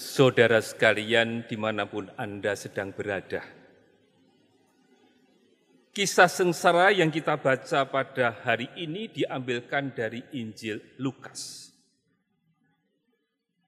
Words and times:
Saudara 0.00 0.64
sekalian 0.64 1.44
di 1.44 1.60
mana 1.60 1.84
pun 1.84 2.08
Anda 2.16 2.56
sedang 2.56 2.88
berada. 2.88 3.44
Kisah 5.92 6.24
sengsara 6.24 6.88
yang 6.88 7.12
kita 7.12 7.36
baca 7.36 7.84
pada 7.84 8.32
hari 8.32 8.72
ini 8.80 9.12
diambilkan 9.12 9.92
dari 9.92 10.24
Injil 10.32 10.80
Lukas. 10.96 11.68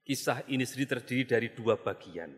Kisah 0.01 0.41
ini 0.49 0.65
sendiri 0.65 0.97
terdiri 0.97 1.23
dari 1.29 1.47
dua 1.53 1.77
bagian. 1.77 2.33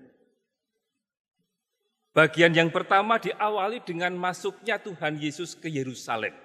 Bagian 2.12 2.52
yang 2.52 2.76
pertama 2.76 3.16
diawali 3.16 3.80
dengan 3.80 4.12
masuknya 4.20 4.76
Tuhan 4.76 5.24
Yesus 5.24 5.56
ke 5.56 5.72
Yerusalem. 5.72 6.36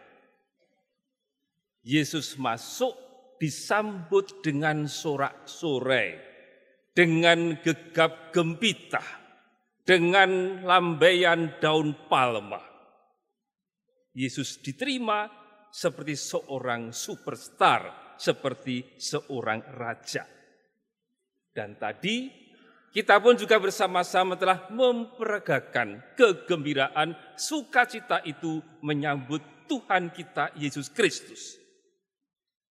Yesus 1.83 2.39
masuk 2.39 2.95
disambut 3.43 4.39
dengan 4.39 4.87
sorak-sorai 4.87 6.30
dengan 7.01 7.57
gegap 7.65 8.29
gempita, 8.29 9.01
dengan 9.81 10.61
lambaian 10.69 11.57
daun 11.57 11.97
palma. 12.13 12.61
Yesus 14.13 14.61
diterima 14.61 15.25
seperti 15.73 16.13
seorang 16.13 16.93
superstar, 16.93 18.13
seperti 18.21 19.01
seorang 19.01 19.65
raja. 19.81 20.29
Dan 21.49 21.81
tadi 21.81 22.29
kita 22.93 23.17
pun 23.17 23.33
juga 23.41 23.57
bersama-sama 23.57 24.37
telah 24.37 24.69
memperagakan 24.69 26.05
kegembiraan 26.21 27.17
sukacita 27.33 28.21
itu 28.29 28.61
menyambut 28.85 29.41
Tuhan 29.73 30.13
kita 30.13 30.53
Yesus 30.53 30.93
Kristus. 30.93 31.57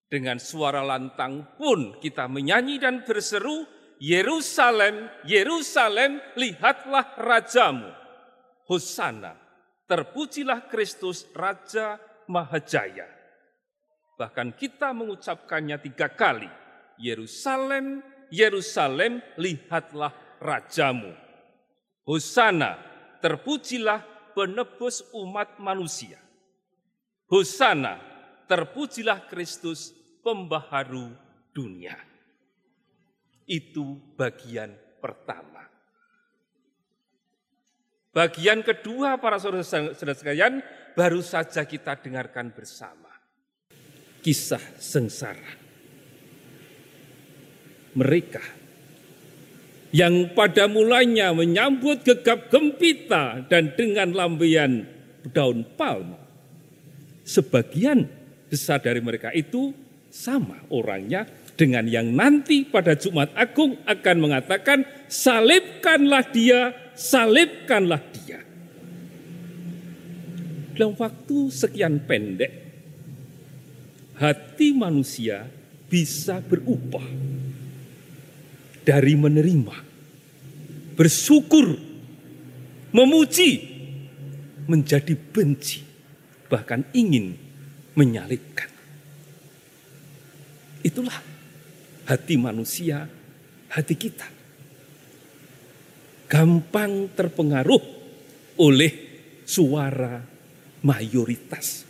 Dengan 0.05 0.37
suara 0.37 0.85
lantang 0.85 1.57
pun 1.57 1.97
kita 1.97 2.29
menyanyi 2.29 2.77
dan 2.77 3.01
berseru, 3.01 3.78
Yerusalem, 3.99 5.11
Yerusalem, 5.27 6.23
lihatlah 6.39 7.19
rajamu. 7.19 7.91
Hosana, 8.63 9.35
terpujilah 9.91 10.71
Kristus 10.71 11.27
Raja 11.35 11.99
Mahajaya. 12.31 13.05
Bahkan 14.15 14.55
kita 14.55 14.95
mengucapkannya 14.95 15.77
tiga 15.83 16.07
kali. 16.15 16.47
Yerusalem, 16.95 17.99
Yerusalem, 18.31 19.19
lihatlah 19.35 20.15
rajamu. 20.39 21.11
Hosana, 22.07 22.79
terpujilah 23.19 24.31
penebus 24.31 25.03
umat 25.11 25.59
manusia. 25.59 26.23
Hosana, 27.27 27.99
terpujilah 28.47 29.27
Kristus 29.27 29.91
pembaharu 30.23 31.11
dunia. 31.51 32.08
Itu 33.49 33.97
bagian 34.13 34.77
pertama. 35.01 35.65
Bagian 38.13 38.61
kedua 38.61 39.17
para 39.17 39.41
saudara-saudara 39.41 40.13
sekalian 40.13 40.61
baru 40.93 41.25
saja 41.25 41.65
kita 41.65 41.97
dengarkan 41.97 42.53
bersama. 42.53 43.09
Kisah 44.21 44.61
sengsara. 44.77 45.57
Mereka 47.97 48.43
yang 49.89 50.37
pada 50.37 50.69
mulanya 50.69 51.33
menyambut 51.33 52.05
gegap 52.05 52.53
gempita 52.53 53.41
dan 53.49 53.73
dengan 53.73 54.13
lambaian 54.13 54.85
daun 55.33 55.65
palma. 55.73 56.21
Sebagian 57.25 58.05
besar 58.49 58.81
dari 58.81 59.01
mereka 59.01 59.33
itu 59.33 59.73
sama 60.09 60.57
orangnya 60.73 61.25
dengan 61.59 61.83
yang 61.83 62.15
nanti 62.15 62.63
pada 62.63 62.95
Jumat 62.95 63.35
Agung 63.35 63.75
akan 63.83 64.15
mengatakan 64.23 64.87
salibkanlah 65.11 66.23
dia, 66.31 66.71
salibkanlah 66.95 67.99
dia. 68.15 68.39
Dalam 70.71 70.95
waktu 70.95 71.37
sekian 71.51 71.99
pendek, 72.07 72.47
hati 74.15 74.71
manusia 74.71 75.43
bisa 75.91 76.39
berubah 76.39 77.03
dari 78.87 79.19
menerima, 79.19 79.75
bersyukur, 80.95 81.75
memuji, 82.95 83.51
menjadi 84.63 85.11
benci, 85.11 85.83
bahkan 86.47 86.87
ingin 86.95 87.35
menyalibkan. 87.99 88.71
Itulah 90.79 91.28
hati 92.09 92.35
manusia, 92.41 93.05
hati 93.69 93.93
kita. 93.93 94.25
Gampang 96.25 97.13
terpengaruh 97.13 97.81
oleh 98.57 98.91
suara 99.45 100.25
mayoritas. 100.81 101.85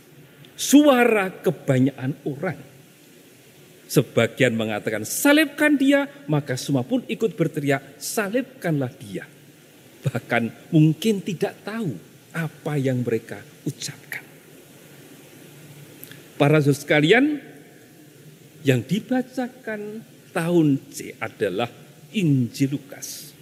Suara 0.60 1.32
kebanyakan 1.32 2.12
orang. 2.28 2.60
Sebagian 3.90 4.54
mengatakan 4.54 5.02
salibkan 5.02 5.74
dia, 5.74 6.06
maka 6.28 6.54
semua 6.54 6.84
pun 6.86 7.02
ikut 7.08 7.34
berteriak 7.34 7.98
salibkanlah 7.98 8.92
dia. 9.00 9.24
Bahkan 10.04 10.70
mungkin 10.70 11.24
tidak 11.24 11.58
tahu 11.66 11.96
apa 12.30 12.78
yang 12.78 13.02
mereka 13.02 13.42
ucapkan. 13.66 14.22
Para 16.38 16.62
saudara 16.62 16.80
sekalian, 16.80 17.24
yang 18.66 18.84
dibacakan 18.84 20.04
tahun 20.30 20.68
C 20.92 21.16
adalah 21.18 21.68
Injil 22.12 22.76
Lukas. 22.76 23.32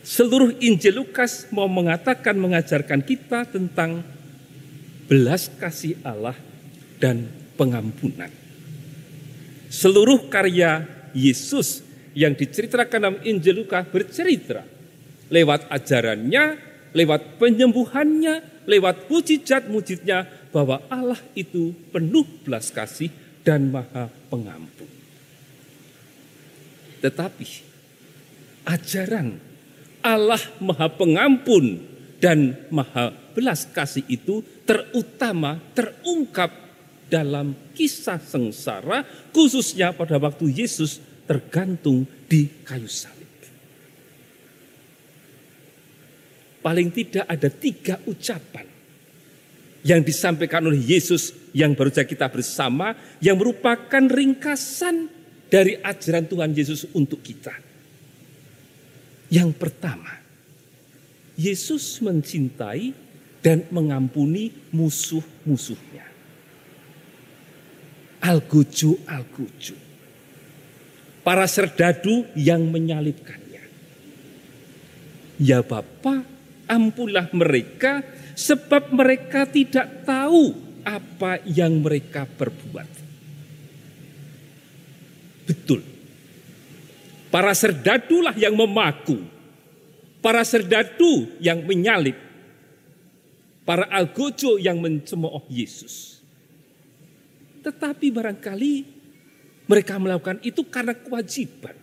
Seluruh 0.00 0.56
Injil 0.58 1.04
Lukas 1.04 1.46
mau 1.52 1.68
mengatakan, 1.68 2.34
mengajarkan 2.34 3.04
kita 3.04 3.46
tentang 3.46 4.02
belas 5.06 5.50
kasih 5.60 5.98
Allah 6.06 6.34
dan 6.98 7.28
pengampunan. 7.54 8.30
Seluruh 9.70 10.26
karya 10.26 10.82
Yesus 11.14 11.82
yang 12.14 12.34
diceritakan 12.34 12.98
dalam 12.98 13.18
Injil 13.22 13.62
Lukas 13.62 13.86
bercerita 13.86 14.66
lewat 15.30 15.70
ajarannya, 15.70 16.58
lewat 16.90 17.38
penyembuhannya, 17.38 18.66
lewat 18.66 19.06
mujizat-mujizatnya 19.06 20.50
bahwa 20.50 20.82
Allah 20.90 21.22
itu 21.38 21.70
penuh 21.94 22.26
belas 22.42 22.74
kasih 22.74 23.14
dan 23.50 23.66
maha 23.66 24.06
pengampun. 24.30 24.86
Tetapi 27.02 27.46
ajaran 28.62 29.42
Allah 30.06 30.38
Maha 30.62 30.86
Pengampun 30.86 31.82
dan 32.22 32.54
Maha 32.70 33.10
Belas 33.34 33.66
Kasih 33.66 34.06
itu 34.06 34.46
terutama 34.62 35.58
terungkap 35.74 36.54
dalam 37.10 37.58
kisah 37.74 38.22
sengsara 38.22 39.02
khususnya 39.34 39.90
pada 39.90 40.14
waktu 40.22 40.46
Yesus 40.54 41.02
tergantung 41.26 42.06
di 42.30 42.46
kayu 42.62 42.86
salib. 42.86 43.26
Paling 46.62 46.88
tidak 46.94 47.26
ada 47.26 47.48
tiga 47.50 47.98
ucapan 48.06 48.69
yang 49.80 50.04
disampaikan 50.04 50.64
oleh 50.68 50.80
Yesus 50.80 51.32
yang 51.56 51.72
baru 51.72 51.88
saja 51.88 52.04
kita 52.04 52.26
bersama 52.28 52.92
yang 53.18 53.40
merupakan 53.40 54.04
ringkasan 54.04 55.08
dari 55.50 55.80
ajaran 55.80 56.28
Tuhan 56.28 56.52
Yesus 56.52 56.86
untuk 56.92 57.24
kita. 57.24 57.52
Yang 59.30 59.50
pertama, 59.56 60.10
Yesus 61.38 62.02
mencintai 62.04 62.92
dan 63.40 63.64
mengampuni 63.72 64.52
musuh-musuhnya. 64.70 66.06
Al-Guju, 68.20 69.08
Al-Guju. 69.08 69.76
Para 71.24 71.48
serdadu 71.48 72.28
yang 72.36 72.68
menyalibkannya. 72.68 73.64
Ya 75.40 75.64
Bapa, 75.64 76.20
ampunlah 76.70 77.26
mereka 77.34 78.06
sebab 78.38 78.94
mereka 78.94 79.42
tidak 79.50 80.06
tahu 80.06 80.54
apa 80.86 81.42
yang 81.50 81.82
mereka 81.82 82.24
perbuat. 82.24 82.88
Betul. 85.50 85.82
Para 87.28 87.50
serdadulah 87.54 88.38
yang 88.38 88.54
memaku. 88.54 89.18
Para 90.22 90.46
serdadu 90.46 91.26
yang 91.42 91.66
menyalip. 91.66 92.14
Para 93.66 93.90
algojo 93.90 94.62
yang 94.62 94.78
mencemooh 94.78 95.46
Yesus. 95.50 96.22
Tetapi 97.60 98.08
barangkali 98.08 98.72
mereka 99.68 99.98
melakukan 99.98 100.42
itu 100.42 100.66
karena 100.66 100.96
kewajiban. 100.96 101.76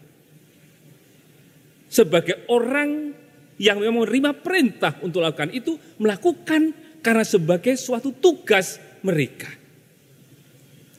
Sebagai 1.87 2.43
orang 2.51 3.15
yang 3.57 3.81
memang 3.81 4.05
menerima 4.05 4.31
perintah 4.41 4.93
untuk 5.01 5.25
melakukan 5.25 5.51
itu, 5.53 5.77
melakukan 5.97 6.73
karena 7.01 7.25
sebagai 7.25 7.73
suatu 7.77 8.13
tugas 8.13 8.77
mereka. 9.01 9.49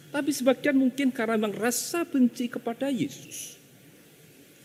Tapi 0.09 0.31
sebagian 0.35 0.75
mungkin 0.75 1.15
karena 1.15 1.39
memang 1.39 1.55
rasa 1.55 2.03
benci 2.03 2.51
kepada 2.51 2.91
Yesus. 2.91 3.59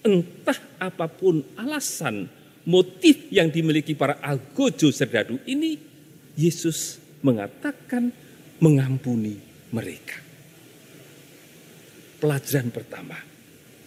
entah 0.03 0.59
apa 0.83 1.07
pun 1.07 1.39
alasan, 1.55 2.27
motif 2.67 3.31
yang 3.31 3.47
dimiliki 3.47 3.95
para 3.95 4.19
algojo 4.19 4.91
serdadu 4.91 5.39
ini, 5.47 5.79
Yesus 6.35 6.99
mengatakan 7.23 8.11
mengampuni 8.59 9.39
mereka. 9.71 10.19
Pelajaran 12.19 12.67
pertama 12.67 13.15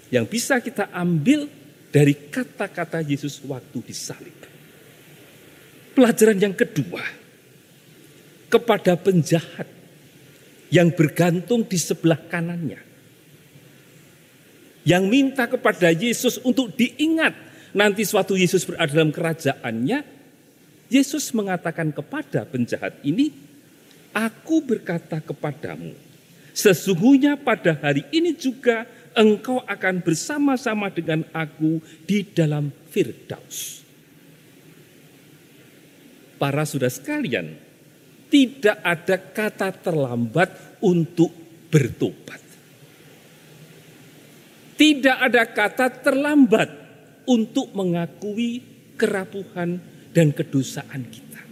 yang 0.08 0.25
bisa 0.25 0.61
kita 0.61 0.88
ambil 0.93 1.49
dari 1.90 2.14
kata-kata 2.30 3.02
Yesus 3.02 3.42
waktu 3.46 3.78
disalib. 3.82 4.38
Pelajaran 5.96 6.36
yang 6.36 6.52
kedua, 6.52 7.00
kepada 8.46 8.94
penjahat 8.94 9.66
yang 10.70 10.90
bergantung 10.94 11.66
di 11.66 11.78
sebelah 11.78 12.18
kanannya. 12.18 12.80
Yang 14.86 15.04
minta 15.10 15.50
kepada 15.50 15.90
Yesus 15.90 16.38
untuk 16.46 16.70
diingat 16.78 17.34
nanti 17.74 18.06
suatu 18.06 18.38
Yesus 18.38 18.62
berada 18.62 18.90
dalam 18.90 19.10
kerajaannya. 19.10 20.14
Yesus 20.86 21.34
mengatakan 21.34 21.90
kepada 21.90 22.46
penjahat 22.46 23.02
ini, 23.02 23.34
Aku 24.14 24.62
berkata 24.62 25.18
kepadamu, 25.18 25.92
sesungguhnya 26.54 27.36
pada 27.36 27.74
hari 27.76 28.06
ini 28.14 28.32
juga 28.32 28.86
engkau 29.16 29.64
akan 29.64 30.04
bersama-sama 30.04 30.92
dengan 30.92 31.24
aku 31.32 31.80
di 32.04 32.22
dalam 32.28 32.68
Firdaus. 32.92 33.80
Para 36.36 36.68
saudara 36.68 36.92
sekalian, 36.92 37.56
tidak 38.28 38.76
ada 38.84 39.16
kata 39.16 39.72
terlambat 39.72 40.78
untuk 40.84 41.32
bertobat. 41.72 42.44
Tidak 44.76 45.16
ada 45.16 45.48
kata 45.48 45.88
terlambat 46.04 46.69
untuk 47.24 47.72
mengakui 47.72 48.60
kerapuhan 49.00 49.80
dan 50.12 50.36
kedosaan 50.36 51.08
kita. 51.08 51.42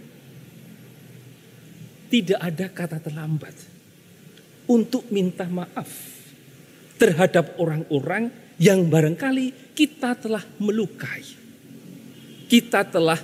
Tidak 2.05 2.37
ada 2.37 2.69
kata 2.69 3.01
terlambat 3.01 3.57
untuk 4.69 5.09
minta 5.09 5.49
maaf 5.49 6.14
terhadap 7.05 7.61
orang-orang 7.61 8.33
yang 8.57 8.89
barangkali 8.89 9.77
kita 9.77 10.17
telah 10.17 10.41
melukai. 10.57 11.21
Kita 12.49 12.81
telah 12.81 13.21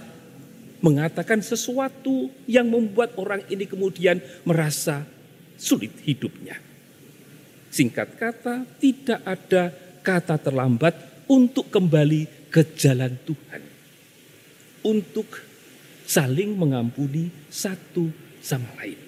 mengatakan 0.86 1.42
sesuatu 1.42 2.30
yang 2.46 2.70
membuat 2.70 3.18
orang 3.18 3.42
ini 3.50 3.66
kemudian 3.66 4.22
merasa 4.46 5.02
sulit 5.58 5.98
hidupnya. 6.06 6.62
Singkat 7.74 8.22
kata, 8.22 8.56
tidak 8.78 9.22
ada 9.26 9.74
kata 10.06 10.38
terlambat 10.38 11.26
untuk 11.26 11.74
kembali 11.74 12.54
ke 12.54 12.78
jalan 12.78 13.18
Tuhan. 13.26 13.62
Untuk 14.86 15.42
saling 16.06 16.54
mengampuni 16.54 17.34
satu 17.50 18.10
sama 18.46 18.70
lain. 18.78 19.00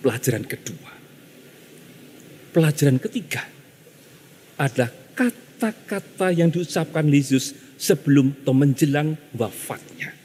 Pelajaran 0.00 0.44
kedua. 0.48 0.95
Pelajaran 2.56 2.96
ketiga 2.96 3.44
adalah 4.56 4.88
kata-kata 5.12 6.32
yang 6.32 6.48
diucapkan 6.48 7.04
Yesus 7.04 7.52
sebelum 7.76 8.32
atau 8.32 8.56
menjelang 8.56 9.12
wafatnya. 9.36 10.16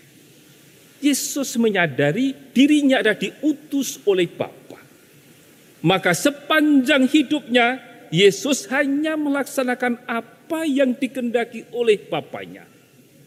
Yesus 1.04 1.60
menyadari 1.60 2.32
dirinya 2.56 3.04
ada 3.04 3.20
diutus 3.20 4.00
oleh 4.08 4.32
Bapa. 4.32 4.80
Maka 5.84 6.16
sepanjang 6.16 7.12
hidupnya 7.12 7.84
Yesus 8.16 8.64
hanya 8.72 9.20
melaksanakan 9.20 10.08
apa 10.08 10.64
yang 10.64 10.96
dikendaki 10.96 11.68
oleh 11.76 12.00
Bapaknya. 12.00 12.64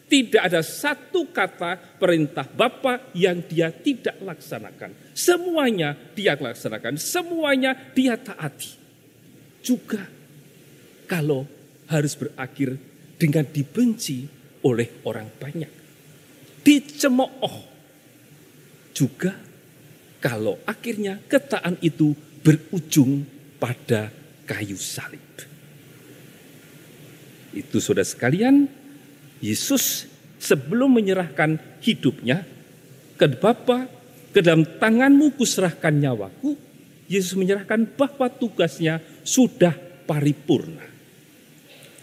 Tidak 0.08 0.40
ada 0.40 0.64
satu 0.64 1.28
kata 1.28 2.00
perintah 2.00 2.48
Bapa 2.48 3.12
yang 3.12 3.44
dia 3.44 3.68
tidak 3.68 4.16
laksanakan. 4.24 5.12
Semuanya 5.12 5.92
dia 6.16 6.40
laksanakan, 6.40 6.96
semuanya 6.96 7.76
dia 7.92 8.16
taati. 8.16 8.83
Juga 9.64 10.04
kalau 11.08 11.48
harus 11.88 12.12
berakhir 12.12 12.76
dengan 13.16 13.48
dibenci 13.48 14.28
oleh 14.68 15.00
orang 15.08 15.28
banyak. 15.40 15.72
Dicemooh. 16.60 17.56
Juga 18.92 19.32
kalau 20.20 20.60
akhirnya 20.68 21.20
ketaan 21.24 21.80
itu 21.80 22.12
berujung 22.44 23.24
pada 23.56 24.12
kayu 24.44 24.76
salib. 24.76 25.24
Itu 27.56 27.80
saudara 27.80 28.04
sekalian, 28.04 28.68
Yesus 29.40 30.10
sebelum 30.36 31.00
menyerahkan 31.00 31.56
hidupnya 31.80 32.44
ke 33.16 33.26
Bapa, 33.40 33.86
ke 34.34 34.42
dalam 34.42 34.66
tanganmu 34.66 35.38
kuserahkan 35.38 35.94
nyawaku, 35.94 36.58
Yesus 37.06 37.38
menyerahkan 37.38 37.86
bahwa 37.94 38.26
tugasnya 38.26 38.98
sudah 39.24 39.72
paripurna. 40.04 40.84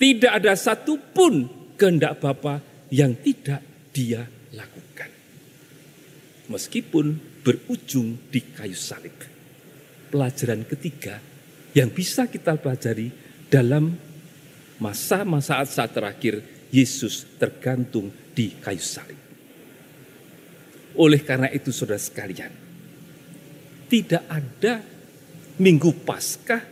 Tidak 0.01 0.31
ada 0.33 0.57
satupun 0.57 1.45
kehendak 1.77 2.17
Bapa 2.17 2.57
yang 2.89 3.13
tidak 3.21 3.61
dia 3.93 4.25
lakukan. 4.57 5.09
Meskipun 6.49 7.05
berujung 7.45 8.29
di 8.33 8.41
kayu 8.51 8.75
salib. 8.75 9.13
Pelajaran 10.11 10.65
ketiga 10.67 11.21
yang 11.71 11.93
bisa 11.93 12.27
kita 12.27 12.57
pelajari 12.57 13.07
dalam 13.47 13.93
masa-masa 14.81 15.61
saat 15.63 15.93
terakhir 15.93 16.41
Yesus 16.73 17.37
tergantung 17.37 18.09
di 18.33 18.57
kayu 18.57 18.81
salib. 18.81 19.19
Oleh 20.97 21.21
karena 21.23 21.47
itu 21.47 21.71
saudara 21.71 22.01
sekalian, 22.01 22.51
tidak 23.87 24.23
ada 24.27 24.83
minggu 25.61 26.03
Paskah 26.03 26.70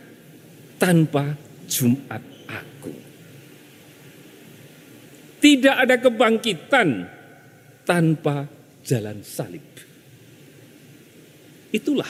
tanpa 0.80 1.36
Jumat 1.68 2.24
Agung. 2.48 2.96
Tidak 5.36 5.76
ada 5.76 6.00
kebangkitan 6.00 6.88
tanpa 7.84 8.48
jalan 8.80 9.20
salib. 9.20 9.62
Itulah 11.70 12.08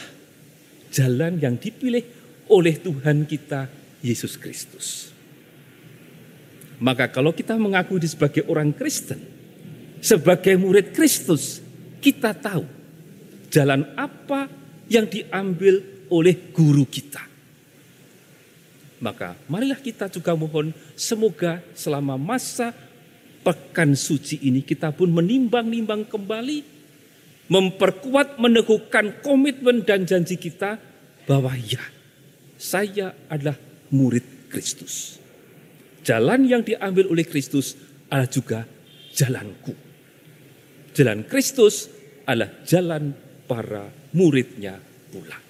jalan 0.95 1.37
yang 1.43 1.59
dipilih 1.59 2.03
oleh 2.49 2.79
Tuhan 2.79 3.27
kita 3.27 3.69
Yesus 4.01 4.39
Kristus. 4.41 5.13
Maka 6.81 7.13
kalau 7.13 7.37
kita 7.37 7.61
mengaku 7.61 8.01
sebagai 8.01 8.49
orang 8.49 8.73
Kristen, 8.73 9.21
sebagai 10.01 10.57
murid 10.57 10.97
Kristus, 10.97 11.61
kita 12.01 12.33
tahu 12.33 12.65
jalan 13.53 13.85
apa 14.01 14.49
yang 14.89 15.05
diambil 15.05 16.09
oleh 16.09 16.51
guru 16.51 16.89
kita. 16.89 17.30
Maka 19.01 19.33
marilah 19.49 19.81
kita 19.81 20.13
juga 20.13 20.37
mohon 20.37 20.77
semoga 20.93 21.65
selama 21.73 22.21
masa 22.21 22.77
pekan 23.41 23.97
suci 23.97 24.45
ini 24.45 24.61
kita 24.61 24.93
pun 24.93 25.09
menimbang-nimbang 25.09 26.05
kembali, 26.05 26.61
memperkuat, 27.49 28.37
meneguhkan 28.37 29.25
komitmen 29.25 29.83
dan 29.89 30.05
janji 30.05 30.37
kita 30.37 30.77
bahwa 31.25 31.57
ya, 31.57 31.81
saya 32.61 33.17
adalah 33.33 33.57
murid 33.89 34.53
Kristus. 34.53 35.17
Jalan 36.05 36.45
yang 36.45 36.61
diambil 36.61 37.09
oleh 37.09 37.25
Kristus 37.25 37.77
adalah 38.13 38.29
juga 38.29 38.61
jalanku. 39.17 39.73
Jalan 40.93 41.25
Kristus 41.25 41.89
adalah 42.29 42.53
jalan 42.69 43.17
para 43.49 43.89
muridnya 44.13 44.77
pula. 45.09 45.50